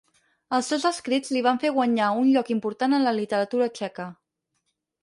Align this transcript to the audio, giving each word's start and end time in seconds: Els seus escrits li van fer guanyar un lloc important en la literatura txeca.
Els 0.57 0.69
seus 0.71 0.87
escrits 0.89 1.33
li 1.35 1.43
van 1.49 1.61
fer 1.65 1.73
guanyar 1.75 2.09
un 2.23 2.33
lloc 2.33 2.51
important 2.59 2.99
en 3.01 3.07
la 3.11 3.17
literatura 3.21 3.71
txeca. 3.79 4.13